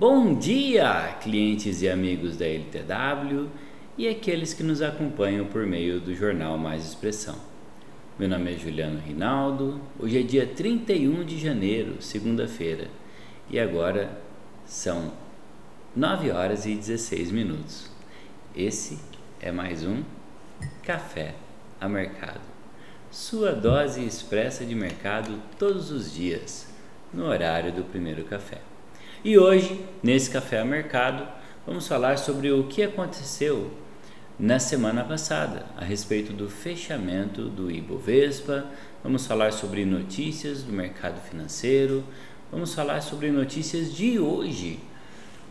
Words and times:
Bom 0.00 0.38
dia, 0.38 1.18
clientes 1.20 1.82
e 1.82 1.88
amigos 1.88 2.36
da 2.36 2.46
LTW 2.46 3.48
e 3.96 4.06
aqueles 4.06 4.54
que 4.54 4.62
nos 4.62 4.80
acompanham 4.80 5.44
por 5.46 5.66
meio 5.66 5.98
do 5.98 6.14
jornal 6.14 6.56
Mais 6.56 6.86
Expressão. 6.86 7.34
Meu 8.16 8.28
nome 8.28 8.54
é 8.54 8.56
Juliano 8.56 9.00
Rinaldo, 9.00 9.80
hoje 9.98 10.20
é 10.20 10.22
dia 10.22 10.46
31 10.46 11.24
de 11.24 11.36
janeiro, 11.36 12.00
segunda-feira, 12.00 12.86
e 13.50 13.58
agora 13.58 14.16
são 14.64 15.12
9 15.96 16.30
horas 16.30 16.64
e 16.64 16.76
16 16.76 17.32
minutos. 17.32 17.90
Esse 18.54 19.00
é 19.40 19.50
mais 19.50 19.84
um 19.84 20.04
Café 20.84 21.34
a 21.80 21.88
Mercado, 21.88 22.40
sua 23.10 23.50
dose 23.50 24.06
expressa 24.06 24.64
de 24.64 24.76
mercado 24.76 25.42
todos 25.58 25.90
os 25.90 26.14
dias, 26.14 26.72
no 27.12 27.24
horário 27.24 27.72
do 27.72 27.82
primeiro 27.82 28.22
café. 28.22 28.60
E 29.24 29.36
hoje, 29.36 29.84
nesse 30.00 30.30
Café 30.30 30.60
a 30.60 30.64
Mercado, 30.64 31.26
vamos 31.66 31.88
falar 31.88 32.18
sobre 32.18 32.52
o 32.52 32.68
que 32.68 32.84
aconteceu 32.84 33.68
na 34.38 34.60
semana 34.60 35.02
passada 35.02 35.66
a 35.76 35.84
respeito 35.84 36.32
do 36.32 36.48
fechamento 36.48 37.48
do 37.48 37.68
Ibovespa. 37.68 38.66
Vamos 39.02 39.26
falar 39.26 39.52
sobre 39.52 39.84
notícias 39.84 40.62
do 40.62 40.72
mercado 40.72 41.20
financeiro. 41.20 42.04
Vamos 42.52 42.72
falar 42.72 43.00
sobre 43.00 43.32
notícias 43.32 43.92
de 43.92 44.20
hoje. 44.20 44.78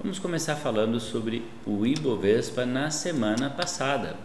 Vamos 0.02 0.18
começar 0.18 0.56
falando 0.56 0.98
sobre 1.02 1.44
o 1.66 1.86
Ibovespa 1.86 2.66
na 2.66 2.90
semana 2.90 3.50
passada. 3.50 4.16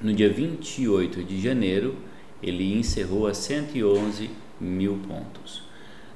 no 0.00 0.12
dia 0.12 0.30
28 0.30 1.24
de 1.24 1.40
janeiro, 1.40 1.96
ele 2.42 2.78
encerrou 2.78 3.26
a 3.26 3.32
111 3.34 4.30
mil 4.60 5.00
pontos. 5.08 5.62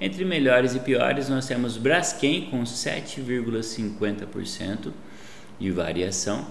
Entre 0.00 0.24
melhores 0.24 0.76
e 0.76 0.80
piores, 0.80 1.28
nós 1.28 1.46
temos 1.46 1.76
Braskem 1.76 2.48
com 2.50 2.62
7,50% 2.62 4.92
de 5.58 5.70
variação, 5.70 6.46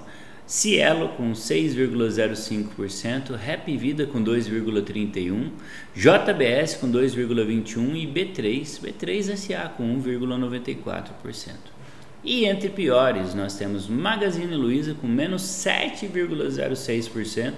Cielo 0.46 1.10
com 1.10 1.32
6,05%, 1.34 3.36
Rap 3.36 3.76
Vida 3.78 4.06
com 4.06 4.24
2,31%, 4.24 5.50
JBS 5.94 6.76
com 6.76 6.90
2,21% 6.90 7.96
e 7.96 8.08
B3, 8.08 8.80
B3 8.82 9.36
SA 9.36 9.68
com 9.76 10.02
1,94%. 10.02 11.77
E 12.30 12.44
entre 12.44 12.68
piores, 12.68 13.34
nós 13.34 13.56
temos 13.56 13.88
Magazine 13.88 14.54
Luiza 14.54 14.94
com 14.94 15.08
menos 15.08 15.44
7,06%, 15.44 17.54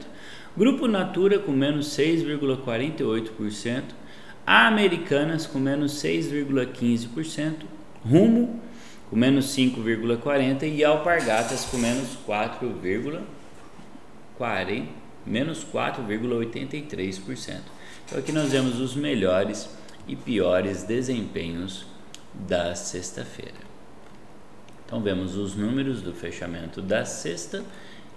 Grupo 0.56 0.88
Natura 0.88 1.40
com 1.40 1.52
menos 1.52 1.88
6,48%, 1.88 3.86
Americanas 4.46 5.48
com 5.48 5.58
menos 5.58 5.94
6,15%, 5.94 7.64
Rumo 8.08 8.62
com 9.10 9.16
menos 9.16 9.48
5,40% 9.58 10.72
e 10.72 10.84
Alpargatas 10.84 11.66
com 11.66 11.78
menos 11.78 12.16
4,40%, 12.28 14.86
menos 15.26 15.66
4,83%. 15.66 17.58
Então 18.06 18.20
aqui 18.20 18.32
nós 18.32 18.52
vemos 18.52 18.80
os 18.80 18.96
melhores 18.96 19.68
e 20.08 20.16
piores 20.16 20.84
desempenhos 20.84 21.88
da 22.48 22.76
sexta-feira. 22.76 23.69
Então 24.90 25.00
vemos 25.00 25.38
os 25.38 25.56
números 25.56 26.02
do 26.02 26.12
fechamento 26.12 26.82
da 26.82 27.06
sexta 27.06 27.64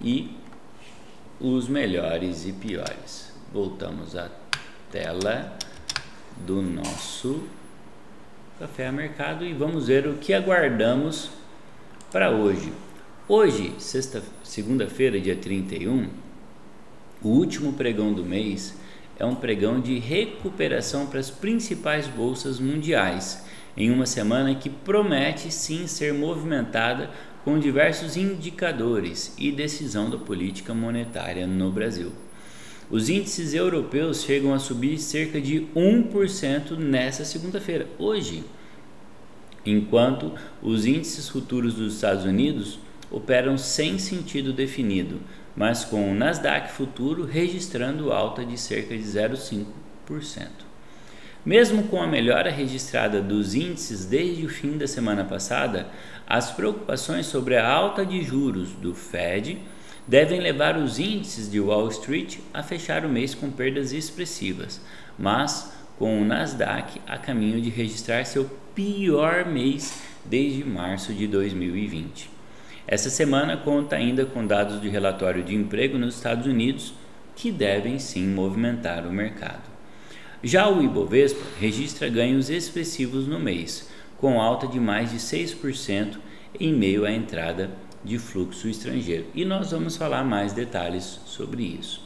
e 0.01 0.35
os 1.39 1.67
melhores 1.67 2.47
e 2.47 2.51
piores. 2.51 3.31
Voltamos 3.53 4.15
à 4.15 4.27
tela 4.91 5.55
do 6.35 6.63
nosso 6.63 7.43
café 8.57 8.91
mercado 8.91 9.45
e 9.45 9.53
vamos 9.53 9.85
ver 9.85 10.07
o 10.07 10.15
que 10.15 10.33
aguardamos 10.33 11.29
para 12.11 12.31
hoje. 12.31 12.73
Hoje, 13.27 13.75
segunda-feira, 14.43 15.21
dia 15.21 15.35
31, 15.35 16.09
o 17.21 17.27
último 17.27 17.73
pregão 17.73 18.11
do 18.11 18.25
mês 18.25 18.75
é 19.19 19.23
um 19.23 19.35
pregão 19.35 19.79
de 19.79 19.99
recuperação 19.99 21.05
para 21.05 21.19
as 21.19 21.29
principais 21.29 22.07
bolsas 22.07 22.59
mundiais 22.59 23.42
em 23.75 23.91
uma 23.91 24.05
semana 24.05 24.53
que 24.55 24.69
promete 24.69 25.51
sim 25.51 25.87
ser 25.87 26.13
movimentada 26.13 27.09
com 27.43 27.59
diversos 27.59 28.15
indicadores 28.15 29.33
e 29.37 29.51
decisão 29.51 30.09
da 30.09 30.17
política 30.17 30.73
monetária 30.73 31.45
no 31.45 31.71
Brasil. 31.71 32.11
Os 32.89 33.09
índices 33.09 33.53
europeus 33.53 34.23
chegam 34.23 34.53
a 34.53 34.59
subir 34.59 34.97
cerca 34.97 35.41
de 35.41 35.67
1% 35.75 36.77
nessa 36.77 37.25
segunda-feira, 37.25 37.87
hoje, 37.97 38.43
enquanto 39.65 40.33
os 40.61 40.85
índices 40.85 41.27
futuros 41.27 41.73
dos 41.73 41.95
Estados 41.95 42.25
Unidos 42.25 42.79
operam 43.09 43.57
sem 43.57 43.97
sentido 43.97 44.53
definido, 44.53 45.19
mas 45.55 45.85
com 45.85 46.11
o 46.11 46.15
Nasdaq 46.15 46.71
futuro 46.71 47.25
registrando 47.25 48.11
alta 48.11 48.45
de 48.45 48.57
cerca 48.57 48.97
de 48.97 49.03
0,5%. 49.03 50.62
Mesmo 51.45 51.83
com 51.83 52.01
a 52.01 52.07
melhora 52.07 52.49
registrada 52.49 53.21
dos 53.21 53.53
índices 53.53 54.05
desde 54.05 54.45
o 54.45 54.49
fim 54.49 54.77
da 54.77 54.87
semana 54.87 55.25
passada, 55.25 55.87
as 56.25 56.51
preocupações 56.51 57.25
sobre 57.25 57.57
a 57.57 57.69
alta 57.69 58.05
de 58.05 58.23
juros 58.23 58.69
do 58.71 58.95
Fed 58.95 59.59
devem 60.07 60.39
levar 60.39 60.77
os 60.77 60.99
índices 60.99 61.51
de 61.51 61.59
Wall 61.59 61.89
Street 61.89 62.37
a 62.53 62.63
fechar 62.63 63.05
o 63.05 63.09
mês 63.09 63.35
com 63.35 63.51
perdas 63.51 63.91
expressivas, 63.91 64.79
mas 65.19 65.73
com 65.99 66.21
o 66.21 66.23
Nasdaq 66.23 67.01
a 67.05 67.17
caminho 67.17 67.59
de 67.59 67.69
registrar 67.69 68.25
seu 68.25 68.49
pior 68.73 69.45
mês 69.45 70.01
desde 70.23 70.63
março 70.63 71.13
de 71.13 71.27
2020. 71.27 72.29
Essa 72.87 73.09
semana 73.09 73.57
conta 73.57 73.97
ainda 73.97 74.25
com 74.25 74.47
dados 74.47 74.81
de 74.81 74.87
relatório 74.87 75.43
de 75.43 75.53
emprego 75.53 75.97
nos 75.97 76.15
Estados 76.15 76.47
Unidos 76.47 76.93
que 77.35 77.51
devem 77.51 77.99
sim 77.99 78.27
movimentar 78.27 79.05
o 79.05 79.11
mercado. 79.11 79.72
Já 80.45 80.67
o 80.67 80.83
Ibovespa 80.83 81.41
registra 81.57 82.09
ganhos 82.09 82.49
expressivos 82.49 83.25
no 83.25 83.39
mês, 83.39 83.89
com 84.17 84.41
alta 84.41 84.67
de 84.67 84.77
mais 84.77 85.09
de 85.09 85.15
6% 85.15 86.17
em 86.59 86.73
meio 86.73 87.05
à 87.05 87.11
entrada 87.13 87.71
de 88.03 88.19
fluxo 88.19 88.67
estrangeiro. 88.67 89.25
E 89.33 89.45
nós 89.45 89.71
vamos 89.71 89.95
falar 89.95 90.25
mais 90.25 90.51
detalhes 90.51 91.21
sobre 91.25 91.63
isso. 91.63 92.03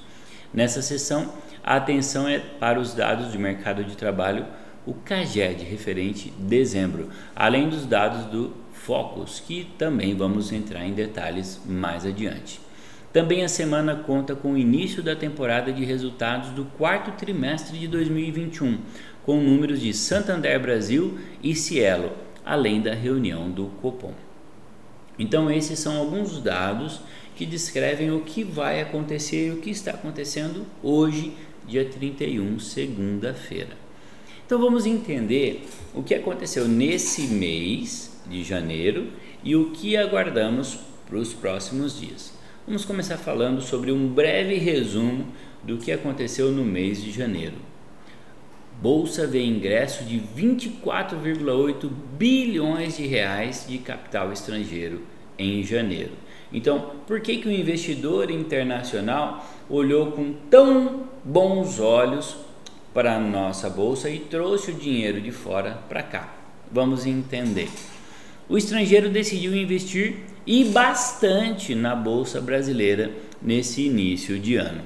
Nessa 0.53 0.83
sessão, 0.83 1.33
a 1.63 1.77
atenção 1.77 2.27
é 2.27 2.37
para 2.37 2.79
os 2.79 2.93
dados 2.93 3.31
de 3.31 3.39
mercado 3.39 3.83
de 3.83 3.97
trabalho, 3.97 4.45
o 4.85 4.93
CAGED 4.93 5.63
referente 5.63 6.31
dezembro, 6.37 7.09
além 7.35 7.67
dos 7.67 7.87
dados 7.87 8.25
do 8.25 8.53
Focus, 8.71 9.39
que 9.39 9.67
também 9.79 10.15
vamos 10.15 10.51
entrar 10.51 10.85
em 10.85 10.93
detalhes 10.93 11.59
mais 11.65 12.05
adiante. 12.05 12.61
Também 13.13 13.43
a 13.43 13.47
semana 13.47 13.95
conta 13.95 14.35
com 14.35 14.53
o 14.53 14.57
início 14.57 15.01
da 15.01 15.15
temporada 15.15 15.71
de 15.71 15.85
resultados 15.85 16.49
do 16.49 16.65
quarto 16.65 17.11
trimestre 17.11 17.77
de 17.77 17.87
2021, 17.87 18.79
com 19.25 19.41
números 19.41 19.79
de 19.79 19.93
Santander 19.93 20.59
Brasil 20.59 21.17
e 21.41 21.55
Cielo, 21.55 22.11
além 22.45 22.81
da 22.81 22.93
reunião 22.93 23.49
do 23.49 23.67
Copom. 23.81 24.13
Então 25.17 25.49
esses 25.49 25.79
são 25.79 25.97
alguns 25.97 26.39
dados 26.41 27.01
que 27.35 27.45
descrevem 27.45 28.11
o 28.11 28.21
que 28.21 28.43
vai 28.43 28.81
acontecer 28.81 29.47
e 29.47 29.51
o 29.51 29.57
que 29.57 29.69
está 29.69 29.91
acontecendo 29.91 30.65
hoje, 30.83 31.33
dia 31.67 31.85
31, 31.85 32.59
segunda-feira. 32.59 33.75
Então 34.45 34.59
vamos 34.59 34.85
entender 34.85 35.67
o 35.93 36.03
que 36.03 36.13
aconteceu 36.13 36.67
nesse 36.67 37.23
mês 37.23 38.21
de 38.29 38.43
janeiro 38.43 39.07
e 39.43 39.55
o 39.55 39.71
que 39.71 39.97
aguardamos 39.97 40.77
para 41.05 41.17
os 41.17 41.33
próximos 41.33 41.99
dias. 41.99 42.36
Vamos 42.67 42.83
começar 42.83 43.15
falando 43.15 43.61
sobre 43.61 43.93
um 43.93 44.09
breve 44.09 44.55
resumo 44.55 45.27
do 45.63 45.77
que 45.77 45.89
aconteceu 45.89 46.51
no 46.51 46.65
mês 46.65 47.01
de 47.01 47.13
janeiro. 47.13 47.55
Bolsa 48.81 49.25
vê 49.25 49.41
ingresso 49.41 50.03
de 50.03 50.19
24,8 50.19 51.89
bilhões 52.17 52.97
de 52.97 53.07
reais 53.07 53.65
de 53.69 53.77
capital 53.77 54.33
estrangeiro 54.33 55.03
em 55.39 55.63
janeiro. 55.63 56.11
Então, 56.51 56.91
por 57.07 57.21
que, 57.21 57.37
que 57.37 57.47
o 57.47 57.51
investidor 57.53 58.29
internacional 58.29 59.49
olhou 59.69 60.11
com 60.11 60.33
tão 60.49 61.03
bons 61.23 61.79
olhos 61.79 62.35
para 62.93 63.15
a 63.15 63.19
nossa 63.19 63.69
bolsa 63.69 64.09
e 64.09 64.19
trouxe 64.19 64.71
o 64.71 64.75
dinheiro 64.75 65.21
de 65.21 65.31
fora 65.31 65.79
para 65.87 66.03
cá? 66.03 66.35
Vamos 66.69 67.05
entender. 67.05 67.69
O 68.49 68.57
estrangeiro 68.57 69.09
decidiu 69.09 69.55
investir 69.55 70.17
e 70.47 70.63
bastante 70.63 71.75
na 71.75 71.93
bolsa 71.93 72.39
brasileira 72.39 73.11
nesse 73.41 73.85
início 73.85 74.39
de 74.39 74.55
ano. 74.55 74.81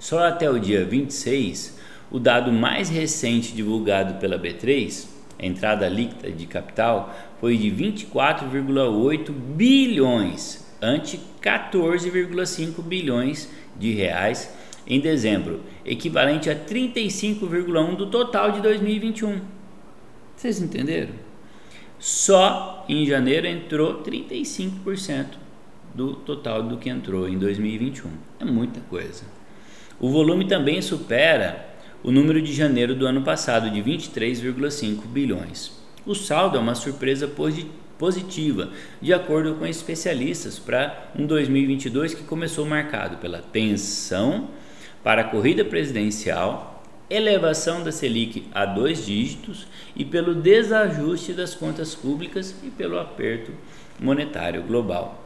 Só 0.00 0.26
até 0.26 0.50
o 0.50 0.58
dia 0.58 0.84
26, 0.84 1.78
o 2.10 2.18
dado 2.18 2.52
mais 2.52 2.88
recente 2.88 3.54
divulgado 3.54 4.14
pela 4.14 4.36
B3, 4.36 5.06
a 5.38 5.46
entrada 5.46 5.88
líquida 5.88 6.32
de 6.32 6.46
capital, 6.46 7.14
foi 7.40 7.56
de 7.56 7.70
24,8 7.70 9.30
bilhões, 9.30 10.66
ante 10.82 11.20
14,5 11.40 12.82
bilhões 12.82 13.48
de 13.78 13.92
reais 13.92 14.52
em 14.84 14.98
dezembro, 14.98 15.60
equivalente 15.84 16.50
a 16.50 16.56
35,1 16.56 17.94
do 17.94 18.06
total 18.06 18.50
de 18.50 18.60
2021. 18.60 19.40
Vocês 20.34 20.60
entenderam? 20.60 21.27
Só 21.98 22.84
em 22.88 23.04
janeiro 23.04 23.46
entrou 23.46 24.02
35% 24.02 25.26
do 25.94 26.14
total 26.14 26.62
do 26.62 26.76
que 26.76 26.88
entrou 26.88 27.28
em 27.28 27.36
2021. 27.38 28.10
É 28.38 28.44
muita 28.44 28.80
coisa. 28.80 29.24
O 29.98 30.10
volume 30.10 30.46
também 30.46 30.80
supera 30.80 31.68
o 32.02 32.12
número 32.12 32.40
de 32.40 32.52
janeiro 32.52 32.94
do 32.94 33.06
ano 33.06 33.22
passado, 33.22 33.68
de 33.70 33.82
23,5 33.82 35.06
bilhões. 35.06 35.72
O 36.06 36.14
saldo 36.14 36.56
é 36.56 36.60
uma 36.60 36.76
surpresa 36.76 37.28
positiva, 37.98 38.70
de 39.02 39.12
acordo 39.12 39.56
com 39.56 39.66
especialistas, 39.66 40.58
para 40.58 41.10
um 41.18 41.26
2022 41.26 42.14
que 42.14 42.22
começou 42.22 42.64
marcado 42.64 43.16
pela 43.16 43.38
tensão 43.38 44.50
para 45.02 45.22
a 45.22 45.24
corrida 45.24 45.64
presidencial, 45.64 46.77
elevação 47.10 47.82
da 47.82 47.90
Selic 47.90 48.46
a 48.52 48.66
dois 48.66 49.06
dígitos 49.06 49.66
e 49.96 50.04
pelo 50.04 50.34
desajuste 50.34 51.32
das 51.32 51.54
contas 51.54 51.94
públicas 51.94 52.54
e 52.62 52.70
pelo 52.70 52.98
aperto 52.98 53.52
monetário 53.98 54.62
global. 54.62 55.24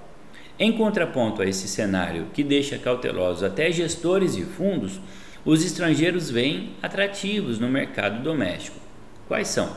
Em 0.59 0.73
contraponto 0.73 1.43
a 1.43 1.47
esse 1.47 1.67
cenário 1.67 2.27
que 2.33 2.45
deixa 2.45 2.79
cautelosos 2.79 3.43
até 3.43 3.73
gestores 3.73 4.37
e 4.37 4.43
fundos, 4.43 5.01
os 5.45 5.65
estrangeiros 5.65 6.31
veem 6.31 6.71
atrativos 6.81 7.59
no 7.59 7.69
mercado 7.69 8.23
doméstico. 8.23 8.79
Quais 9.27 9.49
são? 9.49 9.77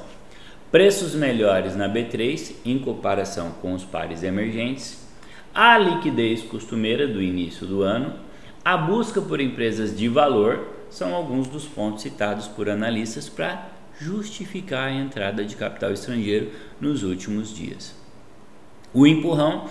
Preços 0.72 1.16
melhores 1.16 1.75
na 1.75 1.90
B3 1.90 2.56
em 2.66 2.78
comparação 2.78 3.52
com 3.62 3.74
os 3.74 3.84
pares 3.84 4.22
emergentes, 4.22 5.07
a 5.54 5.78
liquidez 5.78 6.44
costumeira 6.44 7.07
do 7.07 7.22
início 7.22 7.66
do 7.66 7.81
ano, 7.81 8.13
a 8.63 8.75
busca 8.75 9.22
por 9.22 9.40
empresas 9.40 9.98
de 9.98 10.07
valor 10.07 10.75
são 10.95 11.13
alguns 11.13 11.47
dos 11.47 11.65
pontos 11.65 12.03
citados 12.03 12.47
por 12.47 12.69
analistas 12.69 13.27
para 13.27 13.69
justificar 14.00 14.88
a 14.88 14.94
entrada 14.94 15.44
de 15.44 15.56
capital 15.56 15.92
estrangeiro 15.92 16.51
nos 16.80 17.03
últimos 17.03 17.53
dias. 17.53 17.94
O 18.94 19.06
empurrão 19.06 19.68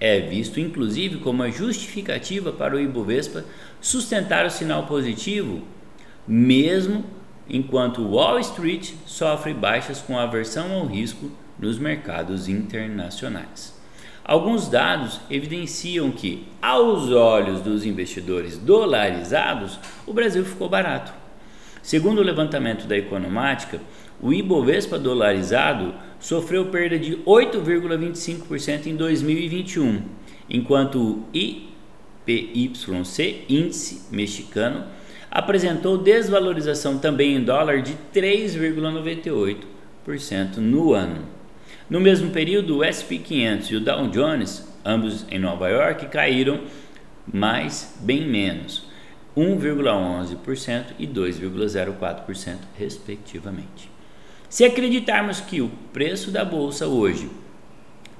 é 0.00 0.18
visto 0.20 0.58
inclusive 0.58 1.18
como 1.18 1.42
a 1.42 1.50
justificativa 1.50 2.52
para 2.52 2.74
o 2.74 2.80
Ibovespa 2.80 3.44
sustentar 3.82 4.46
o 4.46 4.50
sinal 4.50 4.86
positivo, 4.86 5.60
mesmo 6.26 7.04
enquanto 7.46 8.08
Wall 8.08 8.38
Street 8.38 8.94
sofre 9.04 9.52
baixas 9.52 10.00
com 10.00 10.18
aversão 10.18 10.72
ao 10.72 10.86
risco 10.86 11.30
nos 11.58 11.78
mercados 11.78 12.48
internacionais. 12.48 13.81
Alguns 14.24 14.68
dados 14.68 15.20
evidenciam 15.28 16.12
que, 16.12 16.46
aos 16.60 17.10
olhos 17.10 17.60
dos 17.60 17.84
investidores 17.84 18.56
dolarizados, 18.56 19.80
o 20.06 20.12
Brasil 20.12 20.44
ficou 20.44 20.68
barato. 20.68 21.12
Segundo 21.82 22.20
o 22.20 22.24
levantamento 22.24 22.86
da 22.86 22.96
Economática, 22.96 23.80
o 24.20 24.32
Ibovespa 24.32 24.96
dolarizado 24.96 25.92
sofreu 26.20 26.66
perda 26.66 26.96
de 26.96 27.16
8,25% 27.26 28.86
em 28.86 28.94
2021, 28.94 30.02
enquanto 30.48 31.00
o 31.00 31.24
IPYC, 31.34 33.46
índice 33.48 34.02
mexicano, 34.12 34.84
apresentou 35.28 35.98
desvalorização 35.98 36.98
também 36.98 37.34
em 37.34 37.42
dólar 37.42 37.82
de 37.82 37.96
3,98% 38.14 40.58
no 40.58 40.92
ano. 40.92 41.41
No 41.92 42.00
mesmo 42.00 42.30
período, 42.30 42.78
o 42.78 42.84
SP 42.88 43.20
500 43.20 43.70
e 43.70 43.76
o 43.76 43.80
Dow 43.80 44.08
Jones, 44.08 44.66
ambos 44.82 45.26
em 45.30 45.38
Nova 45.38 45.68
York, 45.68 46.06
caíram 46.06 46.62
mais 47.30 47.98
bem 48.00 48.26
menos, 48.26 48.86
1,11% 49.36 50.84
e 50.98 51.06
2,04% 51.06 52.56
respectivamente. 52.78 53.90
Se 54.48 54.64
acreditarmos 54.64 55.40
que 55.42 55.60
o 55.60 55.70
preço 55.92 56.30
da 56.30 56.46
bolsa 56.46 56.86
hoje 56.86 57.28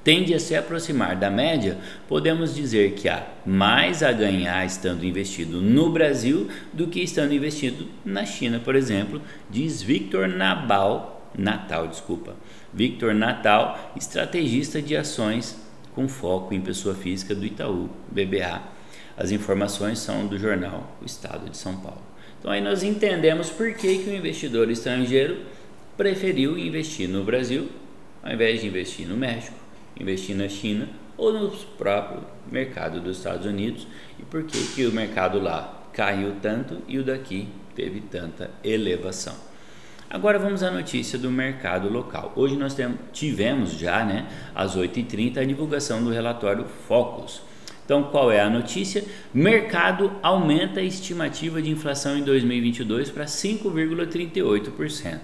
tende 0.03 0.35
a 0.35 0.39
se 0.39 0.55
aproximar 0.55 1.15
da 1.15 1.31
média, 1.31 1.79
podemos 2.07 2.53
dizer 2.53 2.91
que 2.91 3.09
há 3.09 3.25
mais 3.43 4.03
a 4.03 4.11
ganhar 4.11 4.63
estando 4.67 5.03
investido 5.03 5.59
no 5.59 5.89
Brasil 5.89 6.47
do 6.71 6.85
que 6.85 7.01
estando 7.01 7.33
investido 7.33 7.87
na 8.05 8.23
China, 8.23 8.61
por 8.63 8.75
exemplo, 8.75 9.19
diz 9.49 9.81
Victor 9.81 10.27
Nabal, 10.27 11.12
Natal, 11.37 11.87
desculpa. 11.87 12.35
Victor 12.73 13.13
Natal, 13.13 13.93
estrategista 13.95 14.81
de 14.81 14.95
ações 14.95 15.57
com 15.93 16.07
foco 16.07 16.53
em 16.53 16.61
pessoa 16.61 16.95
física 16.95 17.35
do 17.35 17.45
Itaú 17.45 17.89
BBA. 18.11 18.61
As 19.15 19.31
informações 19.31 19.99
são 19.99 20.25
do 20.25 20.39
jornal 20.39 20.97
O 21.01 21.05
Estado 21.05 21.49
de 21.49 21.57
São 21.57 21.77
Paulo. 21.77 22.01
Então 22.39 22.51
aí 22.51 22.61
nós 22.61 22.83
entendemos 22.83 23.49
por 23.49 23.73
que, 23.73 23.99
que 23.99 24.09
o 24.09 24.15
investidor 24.15 24.69
estrangeiro 24.69 25.41
preferiu 25.95 26.57
investir 26.57 27.07
no 27.07 27.23
Brasil 27.23 27.69
ao 28.23 28.31
invés 28.31 28.61
de 28.61 28.67
investir 28.67 29.07
no 29.07 29.17
México, 29.17 29.57
investir 29.99 30.35
na 30.35 30.47
China 30.47 30.87
ou 31.17 31.33
no 31.33 31.49
próprio 31.77 32.21
mercado 32.49 33.01
dos 33.01 33.17
Estados 33.17 33.45
Unidos 33.45 33.85
e 34.17 34.23
por 34.23 34.43
que, 34.43 34.57
que 34.73 34.85
o 34.85 34.91
mercado 34.91 35.39
lá 35.39 35.83
caiu 35.91 36.37
tanto 36.41 36.81
e 36.87 36.97
o 36.97 37.03
daqui 37.03 37.49
teve 37.75 37.99
tanta 37.99 38.49
elevação. 38.63 39.35
Agora 40.13 40.37
vamos 40.37 40.61
à 40.61 40.69
notícia 40.69 41.17
do 41.17 41.31
mercado 41.31 41.89
local. 41.89 42.31
Hoje 42.35 42.55
nós 42.55 42.77
tivemos 43.11 43.71
já, 43.71 44.05
né, 44.05 44.27
às 44.53 44.77
8h30, 44.77 45.39
a 45.39 45.43
divulgação 45.43 46.03
do 46.03 46.11
relatório 46.11 46.65
Focus. 46.87 47.41
Então, 47.83 48.03
qual 48.03 48.31
é 48.31 48.39
a 48.39 48.47
notícia? 48.47 49.03
Mercado 49.33 50.11
aumenta 50.21 50.81
a 50.81 50.83
estimativa 50.83 51.59
de 51.63 51.71
inflação 51.71 52.15
em 52.15 52.21
2022 52.21 53.09
para 53.09 53.25
5,38%. 53.25 55.19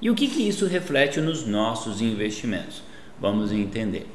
E 0.00 0.08
o 0.08 0.14
que, 0.14 0.26
que 0.26 0.48
isso 0.48 0.64
reflete 0.66 1.20
nos 1.20 1.46
nossos 1.46 2.00
investimentos? 2.00 2.82
Vamos 3.20 3.52
entender. 3.52 4.06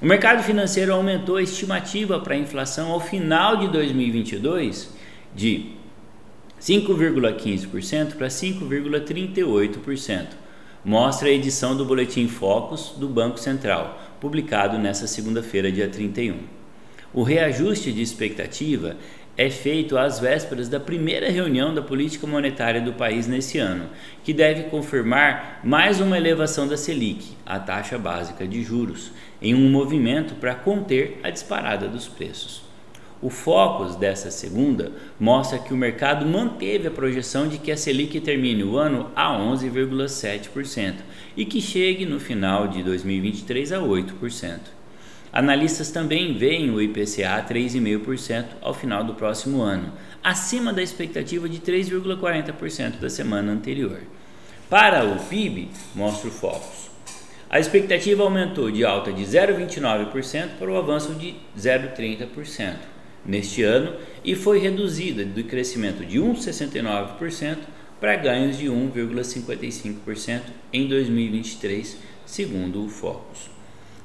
O 0.00 0.06
mercado 0.06 0.44
financeiro 0.44 0.94
aumentou 0.94 1.38
a 1.38 1.42
estimativa 1.42 2.20
para 2.20 2.34
a 2.34 2.38
inflação 2.38 2.92
ao 2.92 3.00
final 3.00 3.56
de 3.56 3.66
2022 3.66 4.90
de 5.34 5.81
5,15% 6.62 8.14
para 8.14 8.28
5,38%. 8.28 10.26
Mostra 10.84 11.28
a 11.28 11.32
edição 11.32 11.76
do 11.76 11.84
Boletim 11.84 12.28
Focus 12.28 12.94
do 12.96 13.08
Banco 13.08 13.40
Central, 13.40 14.00
publicado 14.20 14.78
nesta 14.78 15.08
segunda-feira, 15.08 15.72
dia 15.72 15.88
31. 15.88 16.36
O 17.12 17.24
reajuste 17.24 17.92
de 17.92 18.00
expectativa 18.00 18.96
é 19.36 19.50
feito 19.50 19.98
às 19.98 20.20
vésperas 20.20 20.68
da 20.68 20.78
primeira 20.78 21.28
reunião 21.28 21.74
da 21.74 21.82
política 21.82 22.28
monetária 22.28 22.80
do 22.80 22.92
país 22.92 23.26
nesse 23.26 23.58
ano, 23.58 23.88
que 24.22 24.32
deve 24.32 24.70
confirmar 24.70 25.58
mais 25.64 26.00
uma 26.00 26.16
elevação 26.16 26.68
da 26.68 26.76
Selic, 26.76 27.32
a 27.44 27.58
taxa 27.58 27.98
básica 27.98 28.46
de 28.46 28.62
juros, 28.62 29.10
em 29.40 29.52
um 29.52 29.68
movimento 29.68 30.36
para 30.36 30.54
conter 30.54 31.18
a 31.24 31.30
disparada 31.30 31.88
dos 31.88 32.06
preços. 32.06 32.71
O 33.22 33.30
Focus 33.30 33.94
dessa 33.94 34.32
segunda 34.32 34.90
mostra 35.18 35.56
que 35.56 35.72
o 35.72 35.76
mercado 35.76 36.26
manteve 36.26 36.88
a 36.88 36.90
projeção 36.90 37.46
de 37.46 37.56
que 37.56 37.70
a 37.70 37.76
Selic 37.76 38.20
termine 38.20 38.64
o 38.64 38.76
ano 38.76 39.12
a 39.14 39.30
11,7% 39.38 40.94
e 41.36 41.44
que 41.44 41.60
chegue 41.60 42.04
no 42.04 42.18
final 42.18 42.66
de 42.66 42.82
2023 42.82 43.74
a 43.74 43.78
8%. 43.78 44.58
Analistas 45.32 45.92
também 45.92 46.36
veem 46.36 46.72
o 46.72 46.82
IPCA 46.82 47.36
a 47.36 47.46
3,5% 47.46 48.44
ao 48.60 48.74
final 48.74 49.04
do 49.04 49.14
próximo 49.14 49.62
ano, 49.62 49.92
acima 50.22 50.72
da 50.72 50.82
expectativa 50.82 51.48
de 51.48 51.60
3,40% 51.60 52.98
da 52.98 53.08
semana 53.08 53.52
anterior. 53.52 54.00
Para 54.68 55.04
o 55.04 55.16
PIB, 55.28 55.68
mostra 55.94 56.28
o 56.28 56.32
Focus. 56.32 56.90
A 57.48 57.60
expectativa 57.60 58.24
aumentou 58.24 58.68
de 58.68 58.84
alta 58.84 59.12
de 59.12 59.22
0,29% 59.22 60.58
para 60.58 60.72
o 60.72 60.76
avanço 60.76 61.14
de 61.14 61.36
0,30% 61.56 62.90
neste 63.24 63.62
ano 63.62 63.94
e 64.24 64.34
foi 64.34 64.58
reduzida 64.58 65.24
do 65.24 65.44
crescimento 65.44 66.04
de 66.04 66.18
1,69% 66.18 67.58
para 68.00 68.16
ganhos 68.16 68.58
de 68.58 68.66
1,55% 68.66 70.40
em 70.72 70.88
2023, 70.88 71.98
segundo 72.26 72.84
o 72.84 72.88
Focus. 72.88 73.50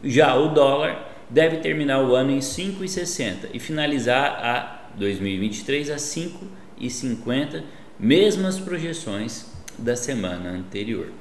Já 0.04 0.36
o 0.36 0.50
dólar 0.50 1.16
deve 1.30 1.58
terminar 1.58 2.04
o 2.04 2.16
ano 2.16 2.32
em 2.32 2.40
5,60 2.40 3.50
e 3.54 3.60
finalizar 3.60 4.40
a 4.44 4.92
2023 4.96 5.90
a 5.90 5.96
5,50, 5.96 7.64
mesmas 8.00 8.60
projeções 8.60 9.48
da 9.78 9.96
semana 9.96 10.52
anterior. 10.52 11.12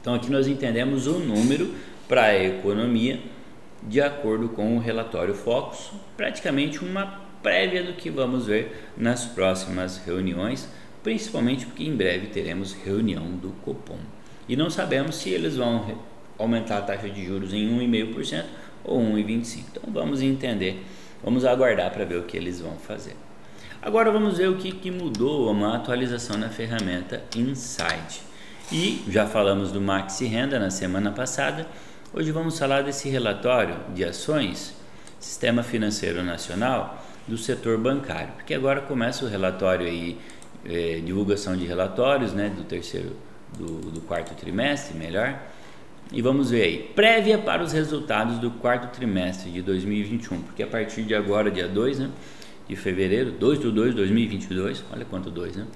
Então 0.00 0.14
aqui 0.14 0.30
nós 0.30 0.46
entendemos 0.46 1.06
o 1.06 1.18
número 1.18 1.74
para 2.08 2.24
a 2.24 2.44
economia 2.44 3.20
de 3.88 4.00
acordo 4.00 4.48
com 4.48 4.76
o 4.76 4.80
relatório 4.80 5.34
Focus, 5.34 5.92
praticamente 6.16 6.84
uma 6.84 7.20
prévia 7.42 7.82
do 7.82 7.94
que 7.94 8.10
vamos 8.10 8.46
ver 8.46 8.90
nas 8.96 9.24
próximas 9.24 9.98
reuniões, 9.98 10.68
principalmente 11.02 11.66
porque 11.66 11.84
em 11.84 11.94
breve 11.94 12.28
teremos 12.28 12.72
reunião 12.72 13.24
do 13.36 13.50
Copom. 13.64 13.98
E 14.48 14.56
não 14.56 14.70
sabemos 14.70 15.16
se 15.16 15.30
eles 15.30 15.56
vão 15.56 15.98
aumentar 16.38 16.78
a 16.78 16.82
taxa 16.82 17.08
de 17.08 17.24
juros 17.24 17.52
em 17.52 17.68
1,5% 17.78 18.44
ou 18.84 19.00
1,25%. 19.00 19.64
Então 19.70 19.92
vamos 19.92 20.22
entender, 20.22 20.84
vamos 21.22 21.44
aguardar 21.44 21.90
para 21.90 22.04
ver 22.04 22.18
o 22.18 22.22
que 22.22 22.36
eles 22.36 22.60
vão 22.60 22.76
fazer. 22.76 23.16
Agora 23.80 24.12
vamos 24.12 24.38
ver 24.38 24.48
o 24.48 24.56
que, 24.56 24.70
que 24.70 24.90
mudou 24.92 25.50
uma 25.50 25.74
atualização 25.74 26.36
na 26.36 26.48
ferramenta 26.48 27.24
Insight. 27.36 28.22
E 28.70 29.02
já 29.08 29.26
falamos 29.26 29.72
do 29.72 29.80
Maxi 29.80 30.24
Renda 30.24 30.58
na 30.58 30.70
semana 30.70 31.10
passada 31.10 31.66
Hoje 32.14 32.30
vamos 32.30 32.58
falar 32.58 32.82
desse 32.82 33.08
relatório 33.08 33.74
de 33.94 34.04
ações, 34.04 34.74
Sistema 35.18 35.62
Financeiro 35.62 36.22
Nacional, 36.22 37.02
do 37.26 37.38
setor 37.38 37.78
bancário, 37.78 38.34
porque 38.34 38.52
agora 38.52 38.82
começa 38.82 39.24
o 39.24 39.28
relatório 39.28 39.86
aí, 39.86 40.18
é, 40.62 41.00
divulgação 41.02 41.56
de 41.56 41.64
relatórios, 41.64 42.34
né, 42.34 42.50
do 42.54 42.64
terceiro, 42.64 43.16
do, 43.58 43.90
do 43.90 44.02
quarto 44.02 44.34
trimestre, 44.34 44.94
melhor, 44.94 45.40
e 46.12 46.20
vamos 46.20 46.50
ver 46.50 46.64
aí, 46.64 46.92
prévia 46.94 47.38
para 47.38 47.62
os 47.62 47.72
resultados 47.72 48.38
do 48.38 48.50
quarto 48.50 48.94
trimestre 48.94 49.50
de 49.50 49.62
2021, 49.62 50.42
porque 50.42 50.62
a 50.62 50.66
partir 50.66 51.04
de 51.04 51.14
agora, 51.14 51.50
dia 51.50 51.66
2 51.66 51.98
né, 51.98 52.10
de 52.68 52.76
fevereiro, 52.76 53.30
2 53.30 53.58
de 53.58 53.70
2 53.70 53.90
de 53.92 53.96
2022, 53.96 54.84
olha 54.92 55.06
quanto 55.06 55.30
2, 55.30 55.56
né? 55.56 55.66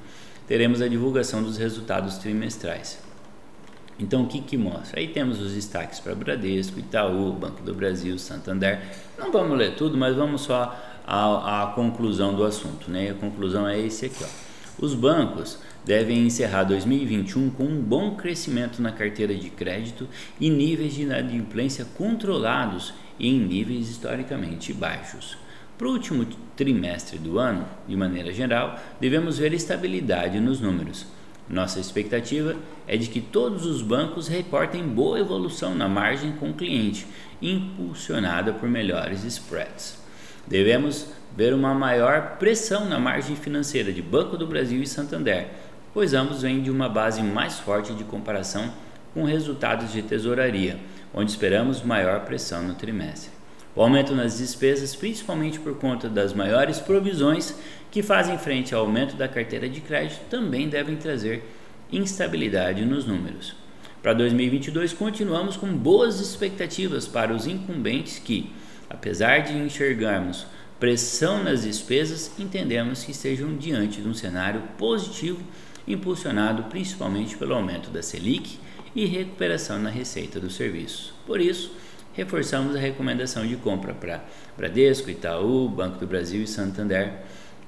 Teremos 0.47 0.83
a 0.83 0.87
divulgação 0.87 1.43
dos 1.43 1.57
resultados 1.57 2.19
trimestrais. 2.19 3.01
Então, 3.99 4.25
o 4.25 4.27
que, 4.27 4.41
que 4.41 4.57
mostra? 4.59 5.01
Aí 5.01 5.09
temos 5.09 5.41
os 5.41 5.55
destaques 5.55 6.01
para 6.01 6.15
Bradesco, 6.15 6.79
Itaú, 6.79 7.33
Banco 7.33 7.63
do 7.63 7.75
Brasil, 7.75 8.19
Santander. 8.19 8.81
Não 9.19 9.33
vamos 9.33 9.57
ler 9.57 9.75
tudo, 9.75 9.97
mas 9.97 10.15
vamos 10.15 10.43
só 10.43 10.79
à, 11.07 11.63
à 11.63 11.67
conclusão 11.69 12.35
do 12.35 12.45
assunto. 12.45 12.91
Né? 12.91 13.11
A 13.11 13.15
conclusão 13.15 13.67
é 13.67 13.79
esse 13.81 14.07
aqui. 14.07 14.23
Ó. 14.23 14.85
Os 14.85 14.93
bancos 14.93 15.59
devem 15.87 16.27
encerrar 16.27 16.65
2021 16.65 17.49
com 17.51 17.65
um 17.65 17.81
bom 17.81 18.15
crescimento 18.17 18.83
na 18.83 18.93
carteira 18.93 19.35
de 19.35 19.49
crédito 19.49 20.07
e 20.39 20.51
níveis 20.51 20.95
de 20.95 21.03
inadimplência 21.03 21.87
controlados 21.97 22.93
e 23.19 23.29
em 23.29 23.41
níveis 23.41 23.89
historicamente 23.89 24.75
baixos. 24.75 25.39
Para 25.79 25.89
o 25.89 25.93
último 25.93 26.27
trimestre 26.55 27.19
do 27.19 27.39
ano, 27.39 27.67
de 27.89 27.97
maneira 27.97 28.33
geral, 28.33 28.79
devemos 29.01 29.39
ver 29.39 29.55
estabilidade 29.55 30.39
nos 30.41 30.61
números 30.61 31.07
nossa 31.49 31.79
expectativa 31.79 32.57
é 32.89 32.97
de 32.97 33.09
que 33.09 33.21
todos 33.21 33.65
os 33.67 33.81
bancos 33.81 34.27
reportem 34.27 34.83
boa 34.83 35.19
evolução 35.19 35.75
na 35.75 35.89
margem 35.89 36.33
com 36.33 36.51
o 36.51 36.55
cliente, 36.55 37.07
impulsionada 37.41 38.53
por 38.53 38.69
melhores 38.69 39.23
spreads. 39.25 39.99
Devemos 40.47 41.09
ver 41.37 41.55
uma 41.55 41.75
maior 41.75 42.37
pressão 42.39 42.89
na 42.89 42.99
margem 42.99 43.37
financeira 43.37 43.93
de 43.93 44.03
Banco 44.03 44.37
do 44.37 44.47
Brasil 44.47 44.83
e 44.83 44.87
Santander, 44.87 45.49
pois 45.93 46.15
ambos 46.15 46.43
vêm 46.43 46.63
de 46.63 46.71
uma 46.71 46.89
base 46.89 47.23
mais 47.23 47.59
forte 47.59 47.93
de 47.95 48.05
comparação 48.05 48.73
com 49.15 49.25
resultados 49.25 49.93
de 49.93 50.03
tesouraria, 50.03 50.79
onde 51.15 51.31
esperamos 51.31 51.83
maior 51.83 52.21
pressão 52.25 52.63
no 52.63 52.75
trimestre. 52.75 53.36
O 53.77 53.83
aumento 53.83 54.15
nas 54.15 54.39
despesas, 54.39 54.97
principalmente 54.97 55.61
por 55.61 55.77
conta 55.77 56.09
das 56.09 56.33
maiores 56.33 56.81
provisões 56.81 57.55
que 57.91 58.03
fazem 58.03 58.39
frente 58.39 58.75
ao 58.75 58.81
aumento 58.81 59.17
da 59.17 59.29
carteira 59.29 59.69
de 59.69 59.83
crédito, 59.83 60.23
também 60.31 60.67
devem 60.67 60.97
trazer 60.97 61.45
instabilidade 61.93 62.87
nos 62.87 63.05
números. 63.05 63.55
Para 64.03 64.15
2022, 64.15 64.95
continuamos 64.95 65.59
com 65.59 65.67
boas 65.67 66.21
expectativas 66.21 67.07
para 67.07 67.35
os 67.35 67.47
incumbentes 67.47 68.19
que, 68.19 68.51
apesar 68.89 69.41
de 69.41 69.53
enxergarmos 69.53 70.47
pressão 70.81 71.45
nas 71.45 71.65
despesas, 71.65 72.33
entendemos 72.39 73.05
que 73.05 73.11
estejam 73.11 73.57
diante 73.59 74.01
de 74.01 74.09
um 74.09 74.15
cenário 74.15 74.63
positivo, 74.79 75.41
impulsionado 75.87 76.63
principalmente 76.65 77.37
pelo 77.37 77.55
aumento 77.55 77.91
da 77.91 78.03
Selic 78.03 78.59
e 78.95 79.05
recuperação 79.05 79.79
na 79.79 79.91
receita 79.91 80.41
dos 80.41 80.57
serviços. 80.57 81.13
Por 81.27 81.41
isso, 81.43 81.73
reforçamos 82.17 82.75
a 82.75 82.79
recomendação 82.79 83.47
de 83.47 83.57
compra 83.57 83.93
para 83.93 84.25
Bradesco, 84.57 85.11
Itaú, 85.11 85.69
Banco 85.69 85.99
do 85.99 86.07
Brasil 86.07 86.43
e 86.43 86.47
Santander, 86.47 87.13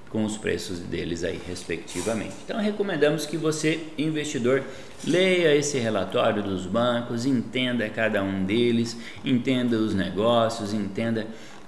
com 0.09 0.25
os 0.25 0.39
preços 0.39 0.79
deles 0.79 1.23
aí 1.23 1.39
respectivamente. 1.47 2.35
Então 2.45 2.59
recomendamos 2.59 3.27
que 3.27 3.37
você, 3.37 3.85
investidor, 3.99 4.65
leia 5.07 5.55
esse 5.55 5.79
relatório 5.79 6.43
dos 6.43 6.65
bancos, 6.65 7.27
entenda 7.27 7.89
cada 7.91 8.23
um 8.23 8.45
deles, 8.45 8.97
entenda 9.23 9.77
os 9.77 9.95
negócios, 9.95 10.73
entenda 10.73 11.27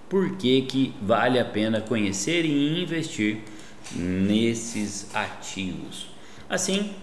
por 0.08 0.36
que, 0.36 0.62
que 0.62 0.94
vale 1.02 1.38
a 1.38 1.44
pena 1.44 1.82
conhecer 1.82 2.46
e 2.46 2.82
investir 2.82 3.40
nesses 3.94 5.14
ativos. 5.14 6.08
Assim, 6.48 6.94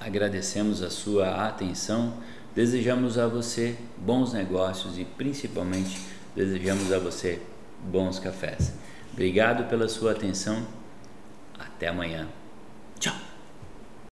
agradecemos 0.00 0.82
a 0.82 0.88
sua 0.88 1.46
atenção 1.46 2.14
Desejamos 2.54 3.18
a 3.18 3.26
você 3.26 3.76
bons 3.96 4.32
negócios 4.32 4.98
e 4.98 5.04
principalmente 5.04 6.00
desejamos 6.34 6.92
a 6.92 6.98
você 6.98 7.40
bons 7.84 8.18
cafés. 8.18 8.72
Obrigado 9.12 9.68
pela 9.68 9.88
sua 9.88 10.12
atenção. 10.12 10.66
Até 11.58 11.88
amanhã. 11.88 12.28
Tchau. 12.98 13.29